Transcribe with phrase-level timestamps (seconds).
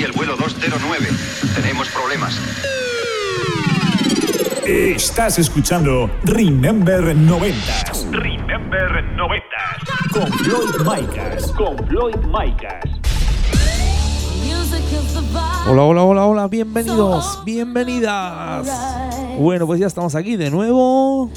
[0.00, 1.08] Aquí el vuelo 209.
[1.54, 2.40] Tenemos problemas.
[4.64, 7.58] Estás escuchando Remember 90
[8.10, 9.46] Remember 90.
[10.10, 11.52] con Floyd Micas.
[11.52, 12.82] Con Floyd Micas.
[15.66, 18.66] Hola, hola, hola, hola, bienvenidos, bienvenidas.
[19.38, 21.30] Bueno, pues ya estamos aquí de nuevo.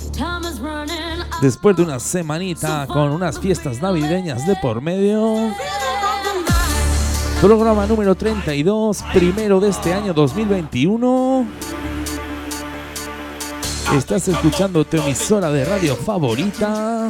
[1.41, 5.53] Después de una semanita con unas fiestas navideñas de por medio.
[7.43, 11.45] Programa número 32, primero de este año 2021.
[13.97, 17.09] Estás escuchando tu emisora de radio favorita.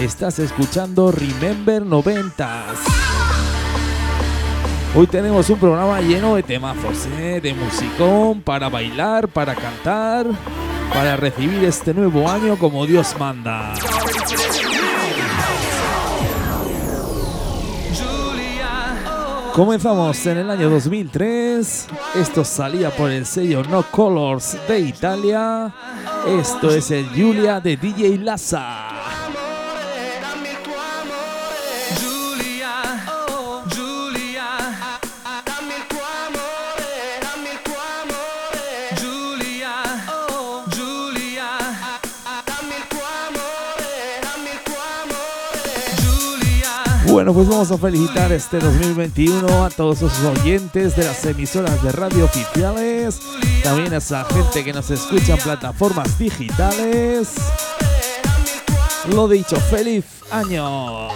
[0.00, 2.46] Estás escuchando Remember 90s.
[4.94, 7.40] Hoy tenemos un programa lleno de temazos, ¿eh?
[7.42, 10.26] de musicón, para bailar, para cantar,
[10.94, 13.74] para recibir este nuevo año como Dios manda.
[19.54, 21.88] Comenzamos en el año 2003.
[22.14, 25.72] Esto salía por el sello No Colors de Italia.
[26.26, 29.19] Esto es el Julia de DJ Laza.
[47.10, 51.90] Bueno, pues vamos a felicitar este 2021 a todos esos oyentes de las emisoras de
[51.90, 53.20] radio oficiales,
[53.64, 57.34] también a esa gente que nos escucha en plataformas digitales.
[59.12, 61.08] Lo dicho, feliz año.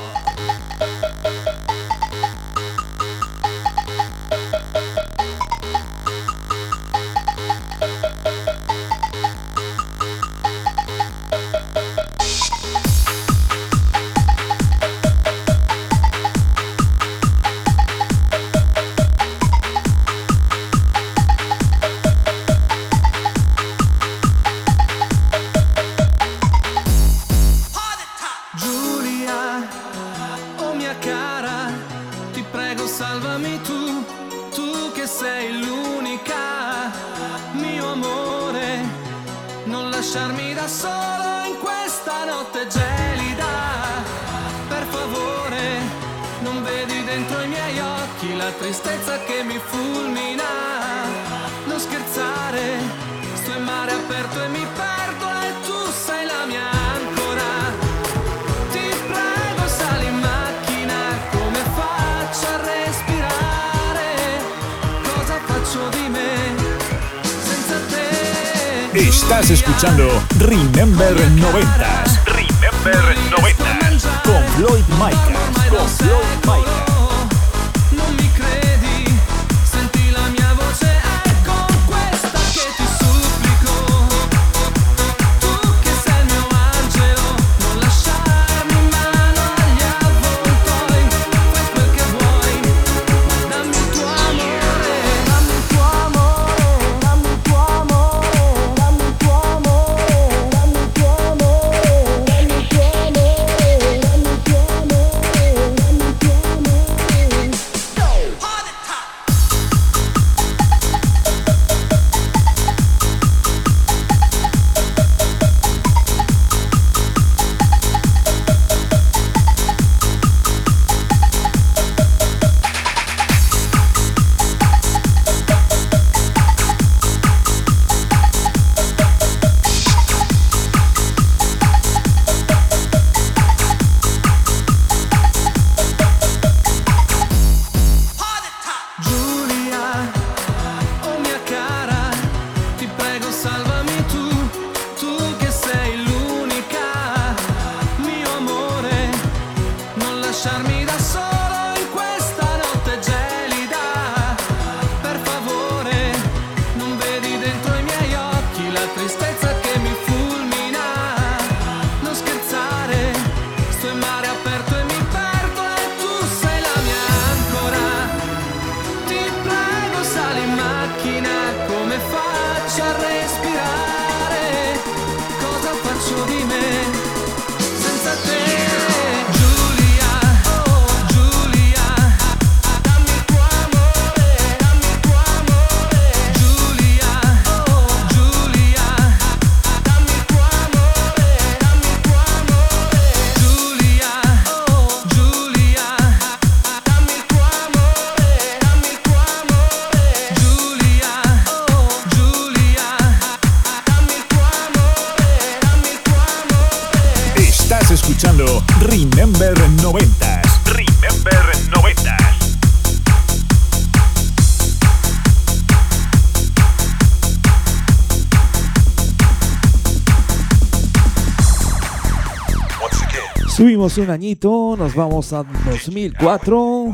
[223.54, 226.92] Subimos un añito, nos vamos a 2004.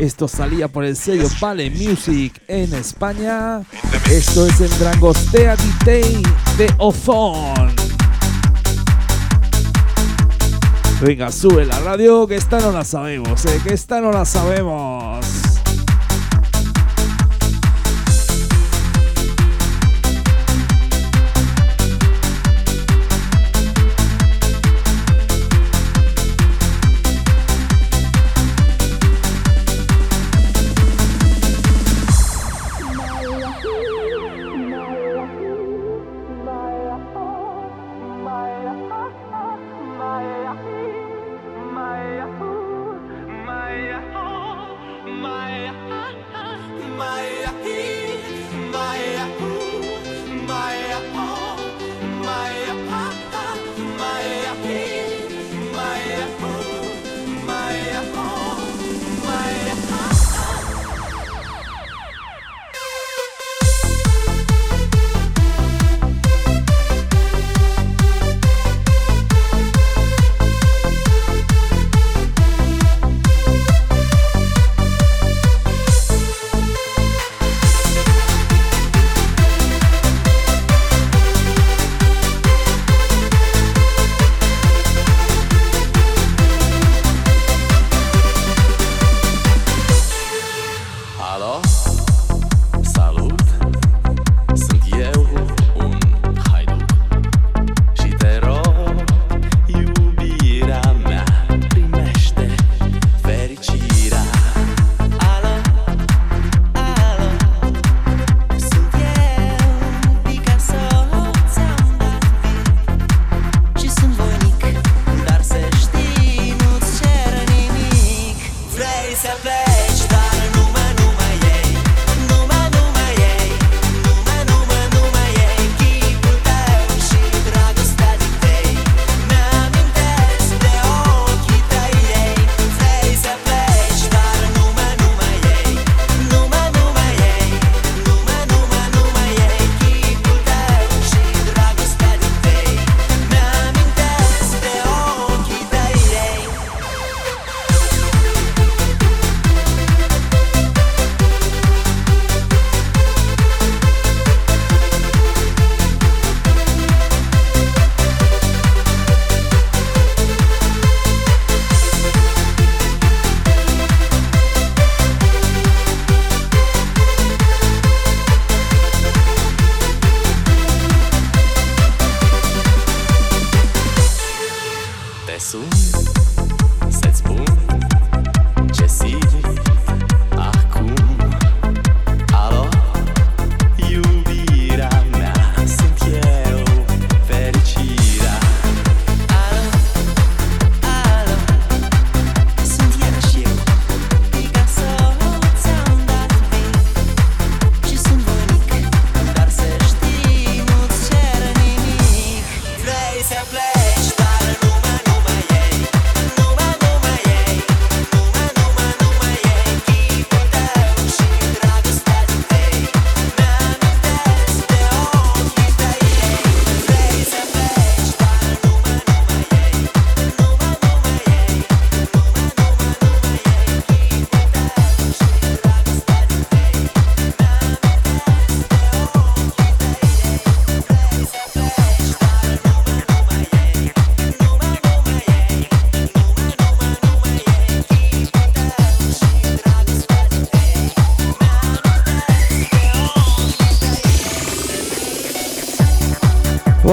[0.00, 3.62] Esto salía por el sello Vale Music en España.
[4.10, 6.22] Esto es el Drangostea Detail
[6.58, 7.72] de Ozone.
[11.02, 15.39] Venga, sube la radio, que esta no la sabemos, eh, que esta no la sabemos.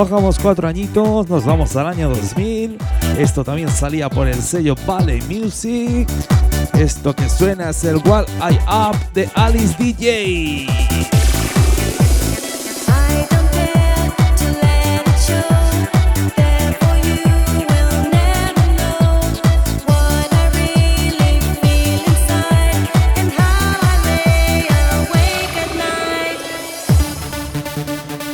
[0.09, 2.77] Bajamos cuatro añitos, nos vamos al año 2000.
[3.17, 6.07] Esto también salía por el sello Valley Music.
[6.79, 11.26] Esto que suena es el Wall Eye Up de Alice DJ.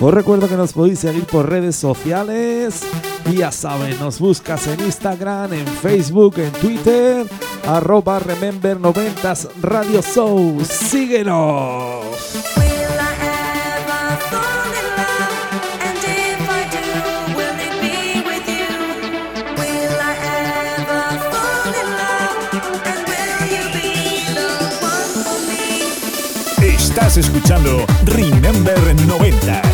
[0.06, 2.82] Os recuerdo que nos podéis seguir por redes sociales.
[3.32, 7.26] Y ya saben, nos buscas en Instagram, en Facebook, en Twitter,
[7.66, 10.62] arroba Remember 90 Radio Show.
[10.66, 12.04] Síguenos.
[26.60, 29.73] Estás escuchando Remember 90s.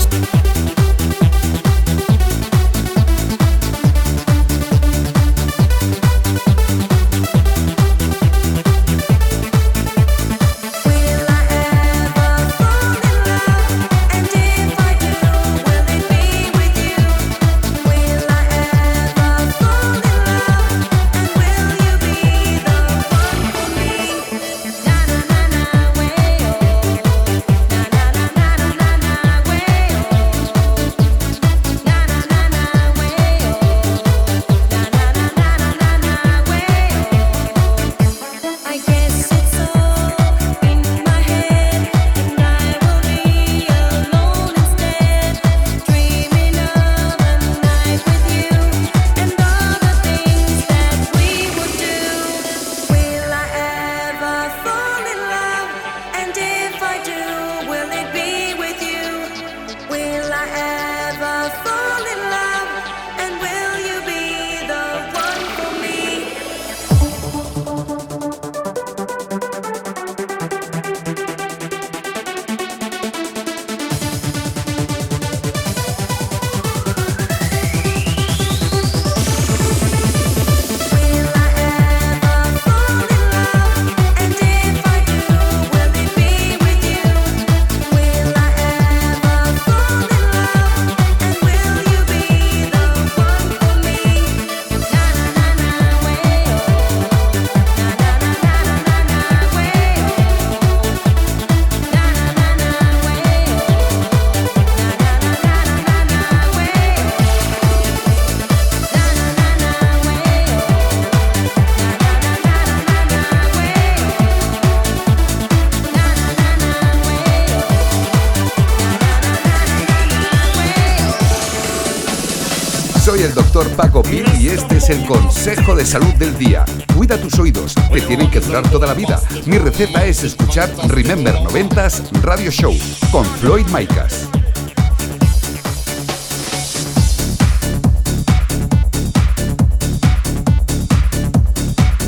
[125.80, 126.66] De salud del día.
[126.94, 129.22] Cuida tus oídos, que tienen que durar toda la vida.
[129.46, 132.76] Mi receta es escuchar Remember 90s Radio Show
[133.14, 134.28] con Floyd Micas.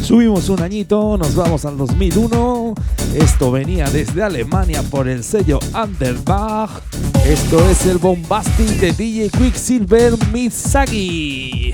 [0.03, 2.73] Subimos un añito, nos vamos al 2001.
[3.15, 6.81] Esto venía desde Alemania por el sello Underbach.
[7.25, 11.71] Esto es el bombastic de DJ Quicksilver Mitsagi.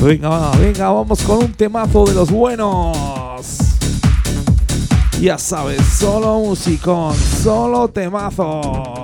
[0.00, 2.96] Venga, venga, vamos con un temazo de los buenos.
[5.20, 8.99] Ya sabes, solo musicón, solo temazo.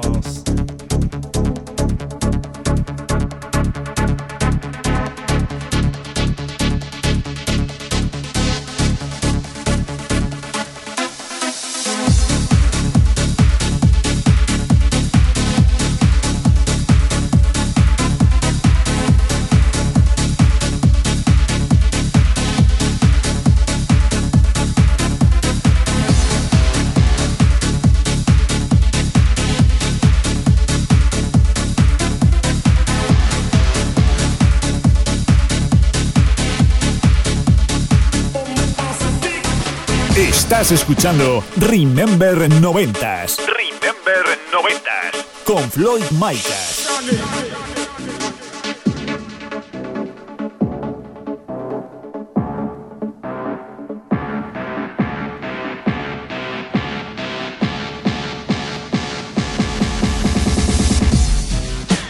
[40.67, 43.37] Estás escuchando Remember 90s.
[43.47, 45.45] Remember 90s.
[45.45, 46.89] Con Floyd Micas.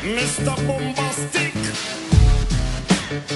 [0.02, 0.66] Mr.
[0.66, 1.52] Bombastic.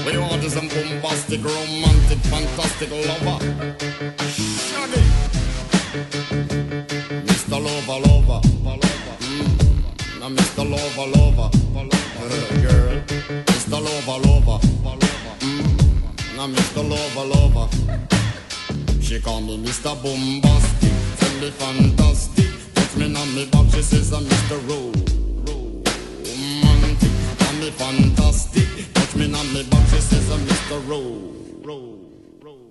[0.06, 3.39] We want some bombastic, romantic, fantastic lover.
[16.40, 16.82] Now Mr.
[16.88, 17.68] Lover, lover.
[19.02, 19.92] She call me Mr.
[20.02, 22.74] Bombastic, tell me fantastic.
[22.74, 24.56] Touch me on me back, she says I'm Mr.
[24.68, 24.90] Ro,
[25.44, 27.12] romantic.
[27.40, 30.88] Call me fantastic, touch me on me back, she says I'm Mr.
[30.88, 31.00] Ro,
[31.62, 31.98] ro.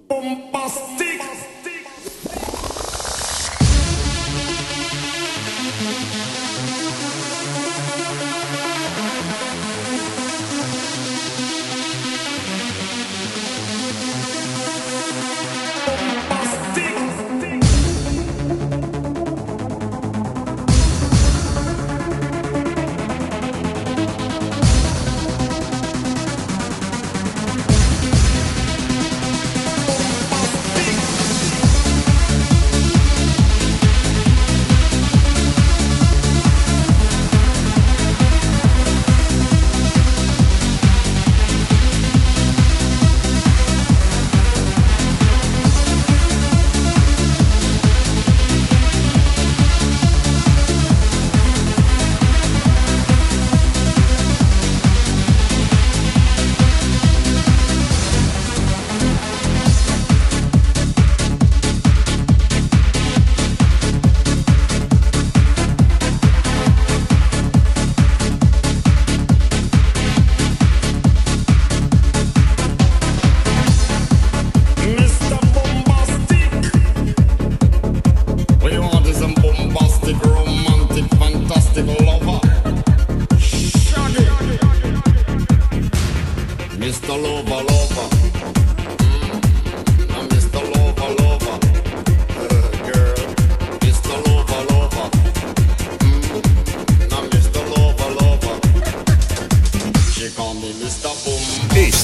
[0.07, 1.48] Bombastic.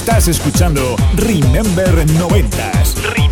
[0.06, 3.25] Estás escuchando Remember 90s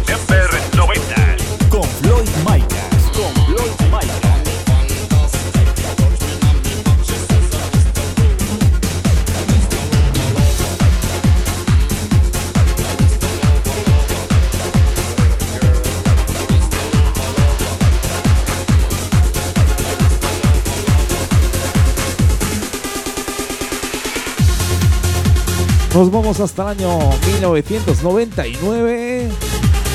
[25.94, 26.98] Nos vamos hasta el año
[27.38, 29.28] 1999.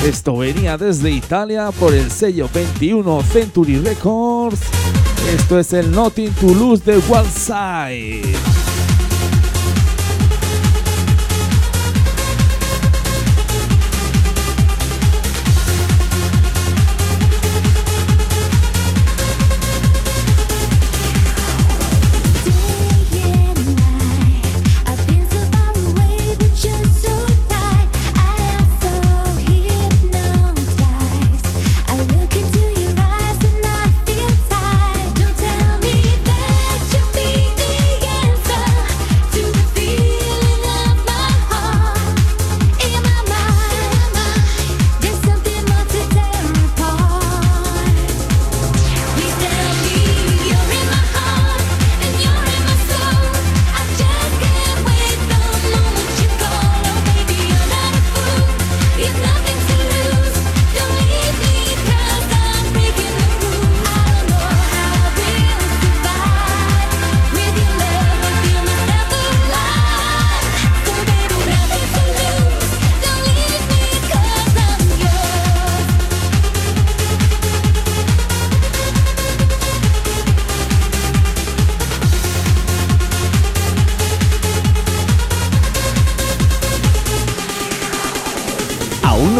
[0.02, 4.60] Esto venía desde Italia por el sello 21 Century Records.
[5.30, 8.49] Esto es el Nothing to Lose de Wild Side.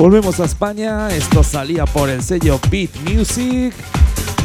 [0.00, 3.74] Volvemos a España, esto salía por el sello Beat Music.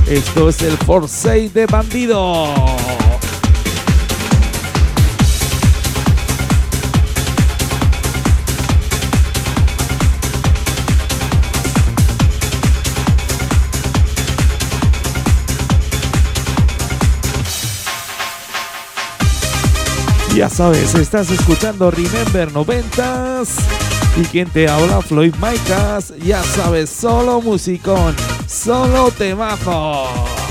[0.05, 2.53] Esto es el Force de Bandido.
[20.35, 23.84] Ya sabes, estás escuchando Remember 90s
[24.17, 28.15] y quien te habla Floyd Micas, ya sabes, solo musicón,
[28.47, 30.44] solo temazo.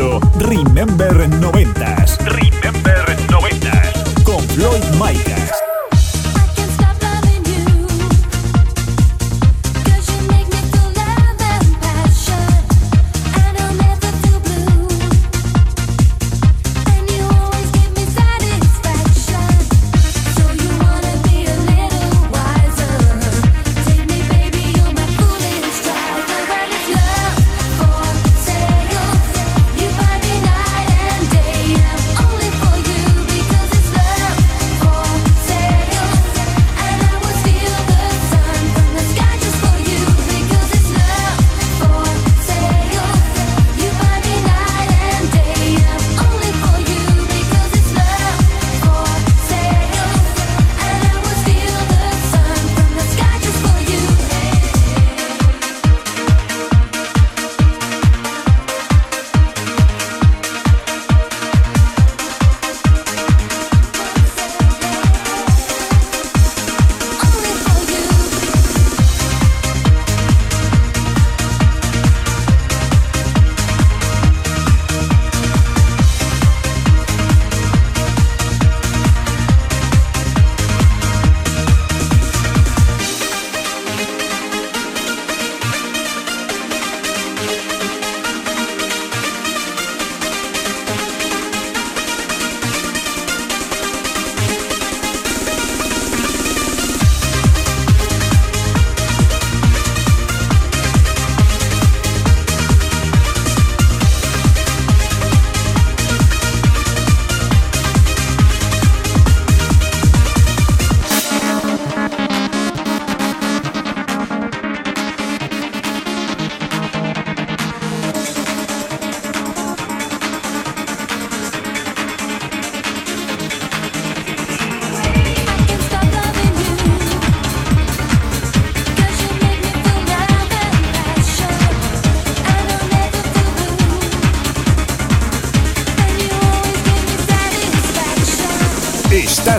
[0.00, 1.19] Remember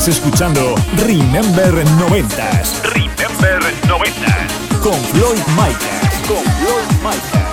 [0.02, 2.82] Estás escuchando Remember 90s.
[2.82, 4.80] Remember 90s.
[4.82, 6.22] Con Floyd Micas.
[6.28, 7.51] Con Floyd Micas.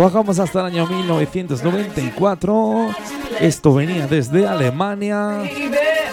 [0.00, 2.88] Bajamos hasta el año 1994
[3.38, 5.42] Esto venía desde Alemania.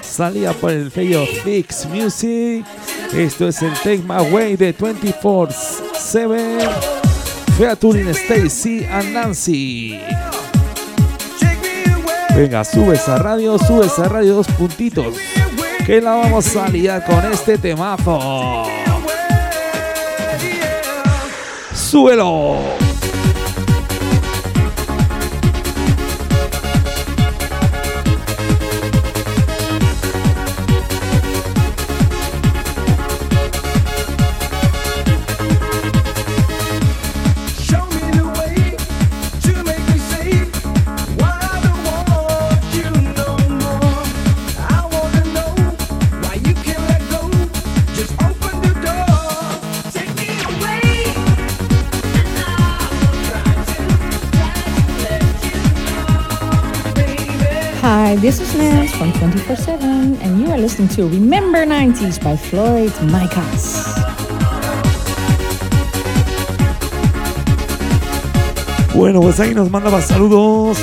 [0.01, 2.65] Salía por el sello Fix Music.
[3.13, 6.69] Esto es el Take My Way de 24-7.
[7.57, 10.01] Featuring Stacy and Nancy.
[12.35, 15.15] Venga, subes a radio, subes a radio dos puntitos.
[15.85, 18.65] Que la vamos a liar con este temazo.
[21.73, 22.86] ¡Súbelo!
[58.27, 62.91] This is Nance from 24 7, and you are listening to Remember 90s by Floyd
[63.03, 63.95] Micas.
[68.93, 70.77] Bueno, pues ahí nos mandaba saludos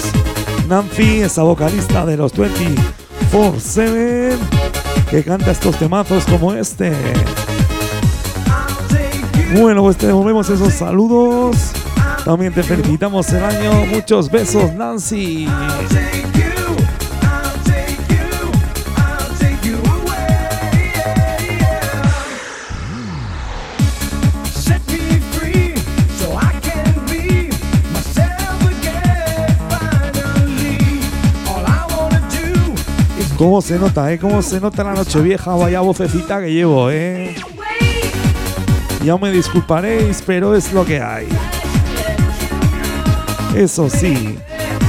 [0.68, 4.38] Nancy, esa vocalista de los 24-7,
[5.10, 6.94] que canta estos temazos como este.
[9.54, 11.72] Bueno, pues te devolvemos esos saludos.
[12.24, 13.84] También te felicitamos el año.
[13.84, 15.46] Muchos besos, Nancy.
[33.44, 34.18] ¿Cómo se nota, eh?
[34.18, 35.54] ¿Cómo se nota la noche vieja?
[35.54, 37.34] Vaya vocecita que llevo, eh.
[39.04, 41.28] Ya me disculparéis, pero es lo que hay.
[43.54, 44.38] Eso sí,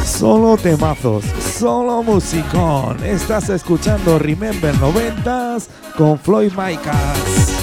[0.05, 1.25] solo temazos,
[1.59, 3.03] solo musicón.
[3.03, 7.54] Estás escuchando Remember 90s con Floyd Micas.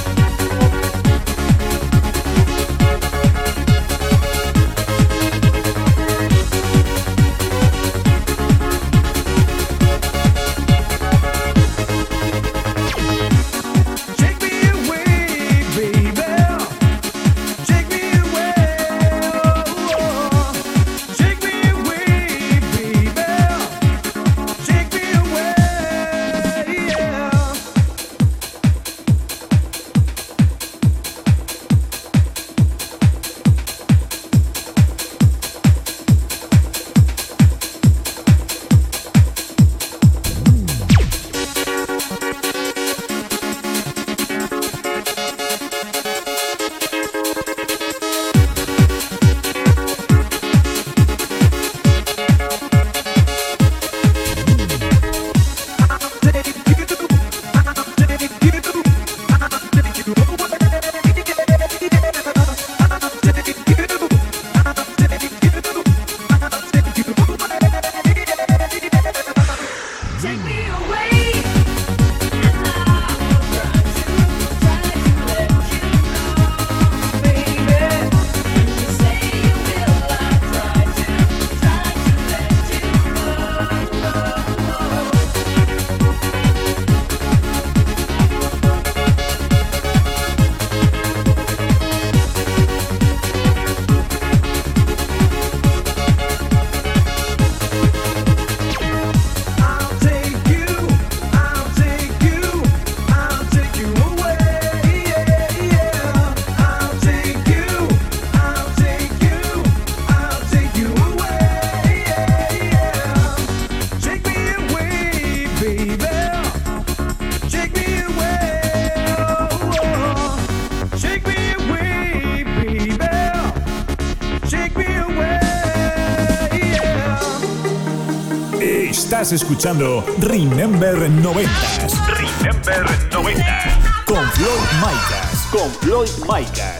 [129.32, 132.06] Estás escuchando Remember 90s.
[132.06, 134.04] Remember 90.
[134.04, 135.48] Con Floyd Micas.
[135.50, 136.78] Con Floyd Micas.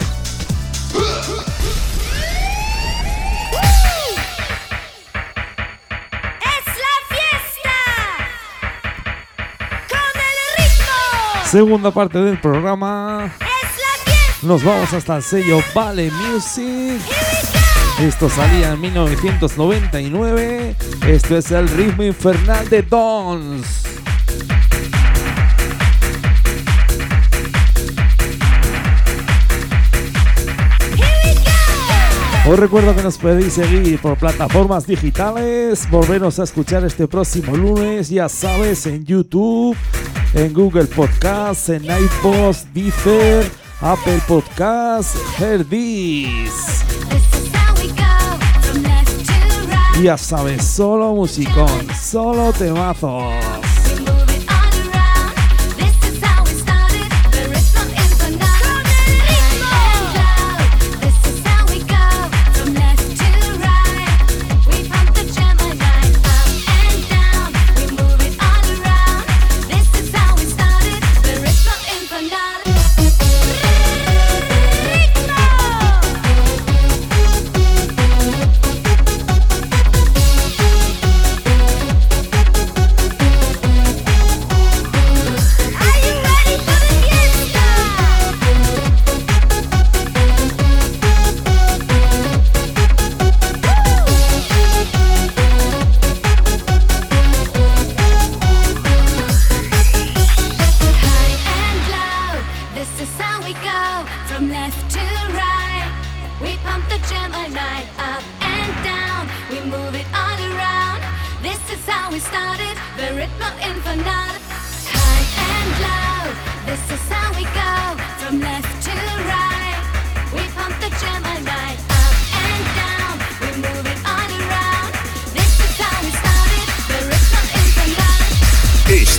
[6.41, 7.77] ¡Es la fiesta!
[9.89, 11.45] ¡Con el ritmo!
[11.45, 13.31] Segunda parte del programa.
[13.39, 14.45] ¡Es la fiesta!
[14.45, 17.01] Nos vamos hasta el sello Vale Music.
[17.99, 20.75] Esto salía en 1999.
[21.07, 23.83] Esto es el ritmo infernal de Dons.
[32.45, 38.09] Os recuerdo que nos podéis seguir por plataformas digitales, volvernos a escuchar este próximo lunes,
[38.09, 39.77] ya sabes, en YouTube,
[40.33, 46.83] en Google Podcasts, en iPods, Deezer, Apple Podcasts, Herdis.
[50.03, 53.62] Ya sabes, solo musicón, solo temazos.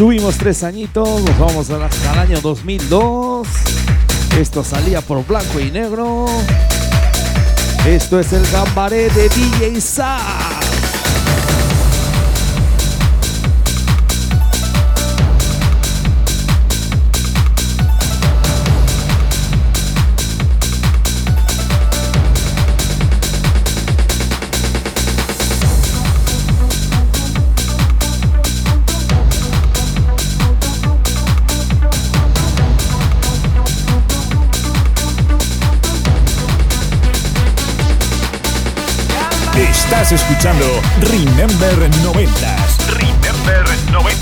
[0.00, 3.46] Subimos tres añitos, nos vamos hasta el año 2002.
[4.38, 6.24] Esto salía por blanco y negro.
[7.86, 10.59] Esto es el gambaré de DJ Sa.
[39.90, 40.64] Estás escuchando
[41.00, 42.78] Remember 90s.
[42.94, 44.20] Remember 90s.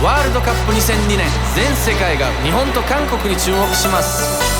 [0.00, 1.26] World Cup 2002年
[1.56, 4.53] 全世界が日本と韓国に注目します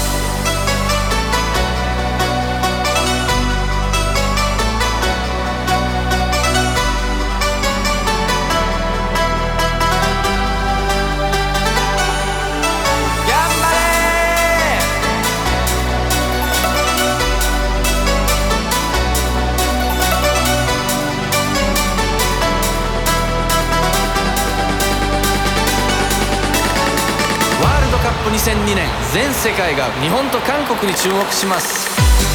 [28.45, 32.34] 2002年全世界が日本と韓国に注目します。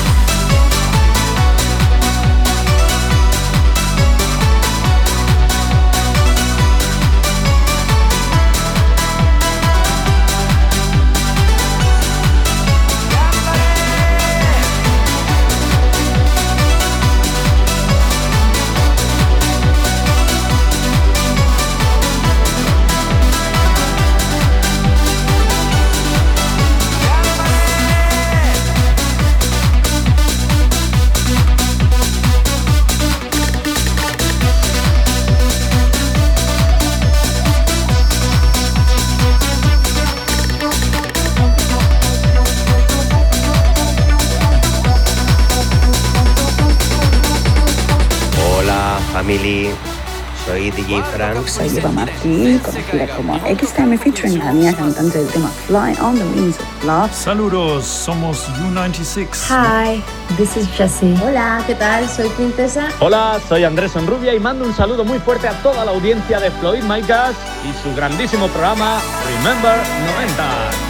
[50.71, 51.47] Frank.
[51.47, 56.25] Soy Eva Martí, conocida como X-Time featuring la mía cantante del tema Fly on the
[56.25, 57.11] Wings of Love.
[57.13, 59.27] Saludos, somos U96.
[59.49, 60.03] Hi,
[60.37, 61.15] this is Jessie.
[61.23, 62.07] Hola, ¿qué tal?
[62.07, 62.89] Soy Princesa.
[62.99, 66.51] Hola, soy Andrés Enrubia y mando un saludo muy fuerte a toda la audiencia de
[66.51, 69.77] Floyd Micas y su grandísimo programa Remember
[70.17, 70.88] 90.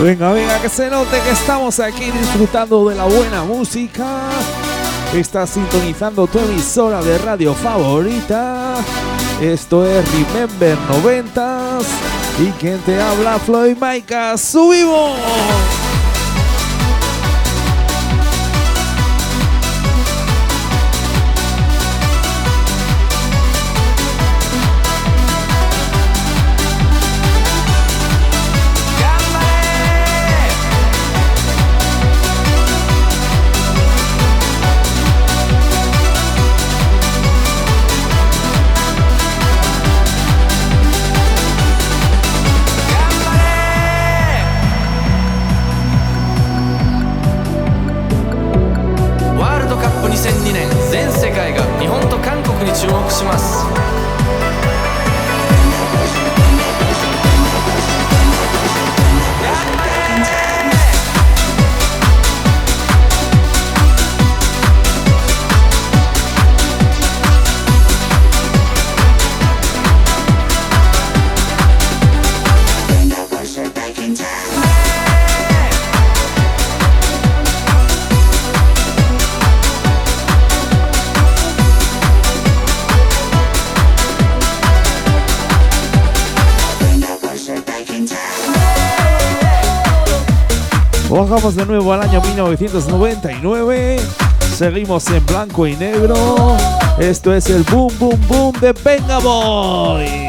[0.00, 4.28] Venga, venga, que se note que estamos aquí disfrutando de la buena música.
[5.14, 8.74] Estás sintonizando tu emisora de radio favorita.
[9.40, 11.86] Esto es Remember 90s.
[12.38, 14.36] Y quien te habla, Floyd Maika.
[14.36, 15.85] ¡Subimos!
[91.36, 93.98] Bajamos de nuevo al año 1999.
[94.56, 96.56] Seguimos en blanco y negro.
[96.98, 100.25] Esto es el boom, boom, boom de Venga Boys.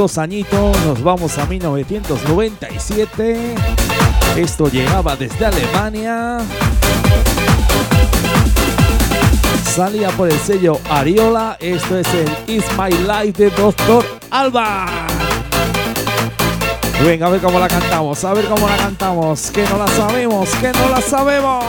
[0.00, 3.54] Dos añitos, nos vamos a 1997.
[4.34, 6.38] Esto llegaba desde Alemania.
[9.62, 11.58] Salía por el sello Ariola.
[11.60, 14.86] Esto es el Is My Life de Doctor Alba.
[17.04, 19.50] Venga, a ver cómo la cantamos, a ver cómo la cantamos.
[19.50, 21.62] Que no la sabemos, que no la sabemos.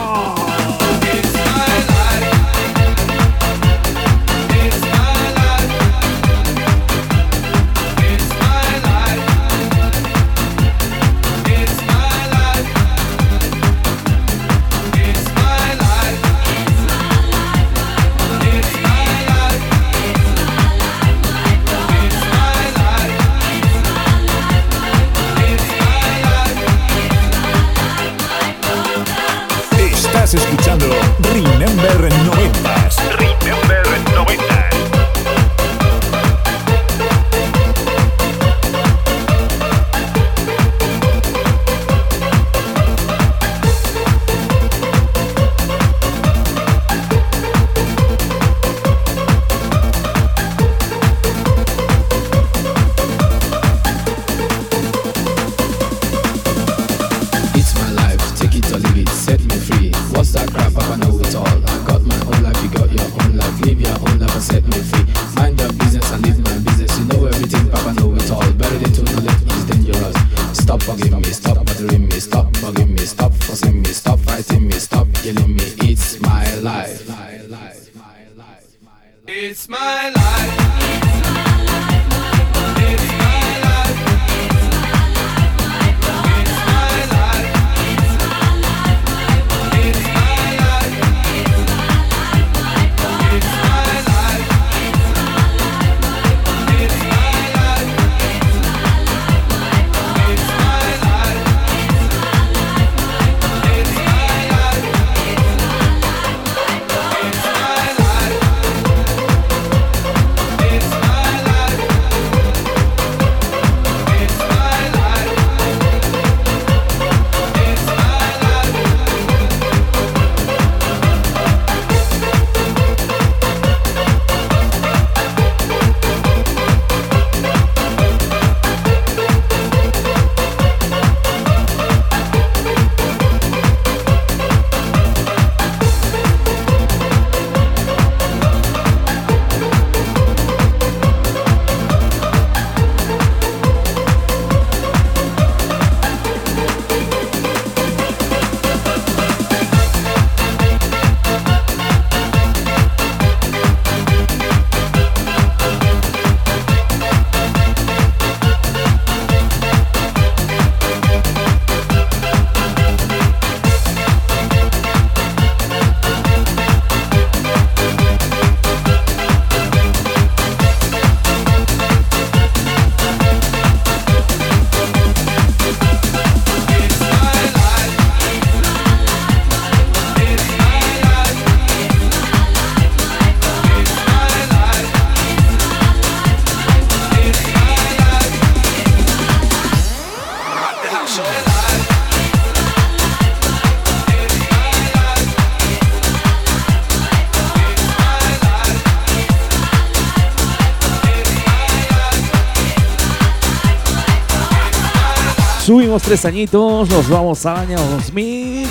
[206.00, 208.66] Tres añitos, nos vamos al año 2000.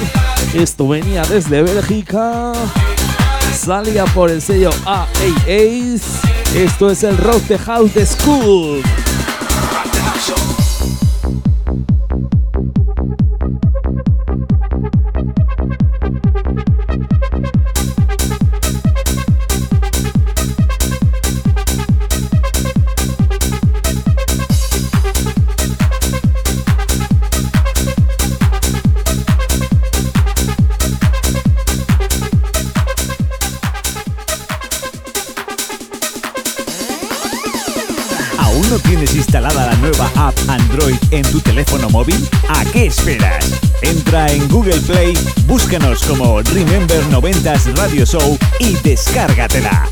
[0.55, 2.51] Esto venía desde Bélgica.
[3.53, 6.01] Salía por el sello AAAs.
[6.55, 8.81] Esto es el Rock the House de School.
[41.11, 42.27] En tu teléfono móvil?
[42.49, 43.61] ¿A qué esperas?
[43.81, 45.13] Entra en Google Play,
[45.45, 49.89] búscanos como Remember 90s Radio Show y descárgatela.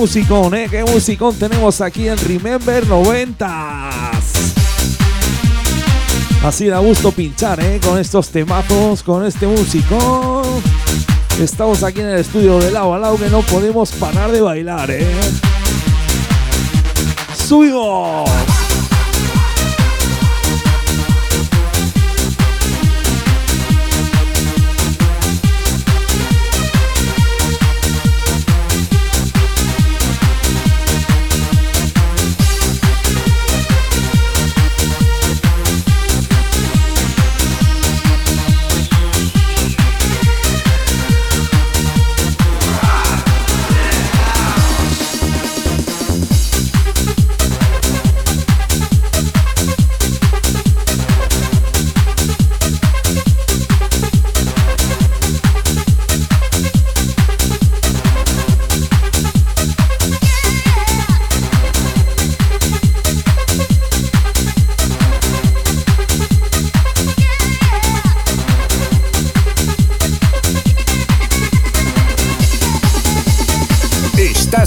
[0.00, 0.66] Musicón, ¿eh?
[0.70, 3.90] Qué musicón tenemos aquí en Remember 90
[6.42, 7.78] Así da gusto pinchar, ¿eh?
[7.84, 10.42] Con estos temazos, con este musicón.
[11.38, 14.90] Estamos aquí en el estudio de lado a lado que no podemos parar de bailar,
[14.90, 15.06] ¿eh?
[17.36, 18.59] ¡Subimos!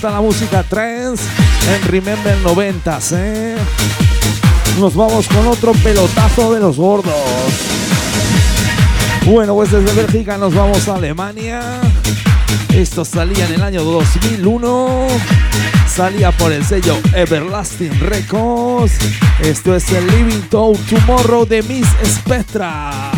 [0.00, 1.22] Gusta la música trance
[1.74, 3.54] en Remember 90s, ¿eh?
[4.78, 7.12] Nos vamos con otro pelotazo de los gordos.
[9.26, 11.82] Bueno, pues desde Bélgica nos vamos a Alemania.
[12.70, 15.06] Esto salía en el año 2001.
[15.86, 18.94] Salía por el sello Everlasting Records.
[19.40, 23.09] Esto es el Living to Tomorrow de Miss Spectra.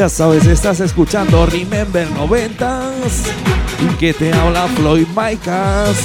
[0.00, 3.28] Ya sabes, estás escuchando Remember 90s
[3.82, 5.98] y que te habla Floyd Micas.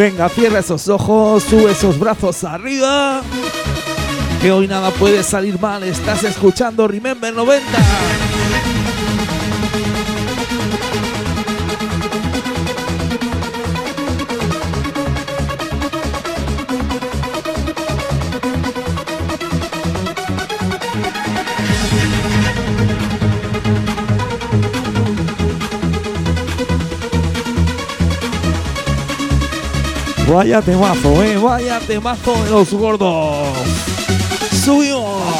[0.00, 3.20] Venga, cierra esos ojos, sube esos brazos arriba.
[4.40, 5.82] Que hoy nada puede salir mal.
[5.82, 8.29] Estás escuchando Remember 90.
[30.32, 33.48] Vaya temazo, eh, vaya temazo de los gordos.
[34.64, 35.39] Subió.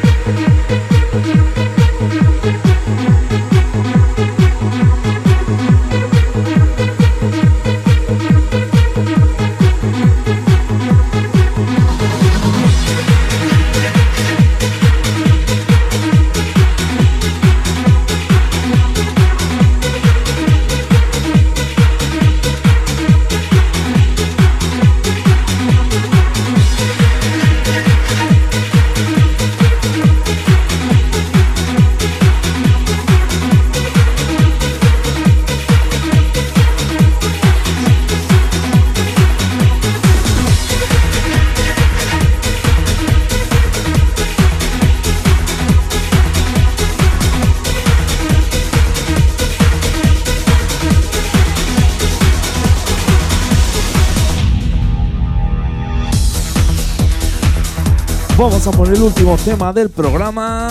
[58.41, 60.67] Vamos a poner el último tema del programa.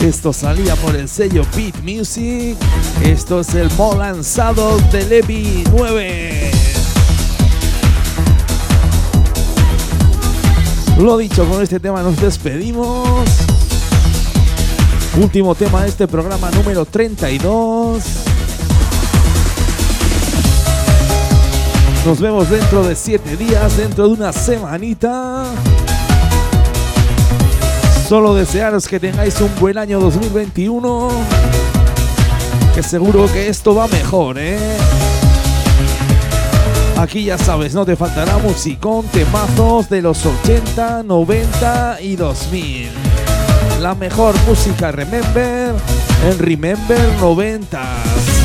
[0.00, 2.56] Esto salía por el sello Beat Music.
[3.04, 6.50] Esto es el mo lanzado de Levi 9.
[10.98, 13.28] Lo dicho, con este tema nos despedimos.
[15.22, 18.29] Último tema de este programa número 32.
[22.04, 25.44] Nos vemos dentro de 7 días, dentro de una semanita.
[28.08, 31.10] Solo desearos que tengáis un buen año 2021.
[32.74, 34.58] Que seguro que esto va mejor, ¿eh?
[36.96, 42.90] Aquí ya sabes, no te faltará musicón, temazos de los 80, 90 y 2000.
[43.80, 45.74] La mejor música Remember
[46.28, 48.39] en Remember 90.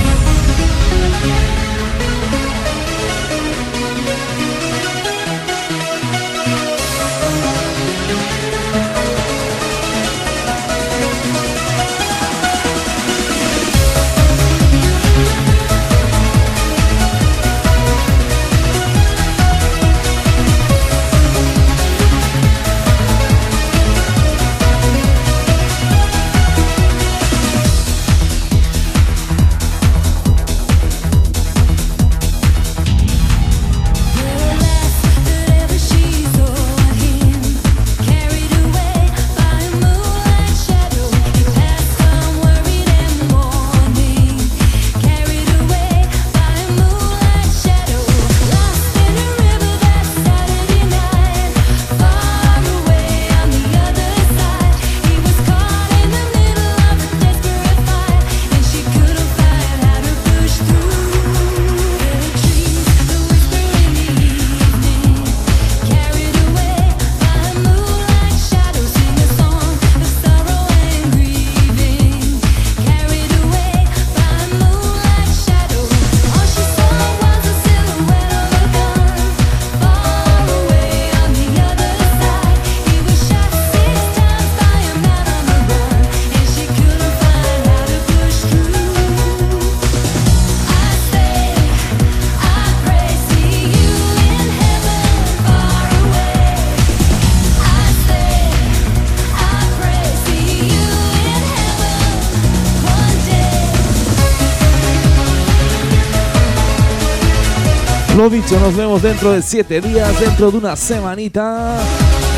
[108.26, 111.78] Lo dicho, nos vemos dentro de 7 días, dentro de una semanita,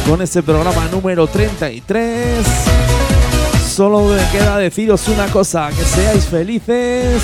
[0.06, 2.46] con este programa número 33.
[3.66, 7.24] Solo me queda deciros una cosa, que seáis felices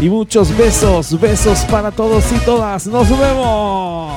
[0.00, 2.88] y muchos besos, besos para todos y todas.
[2.88, 4.13] Nos vemos.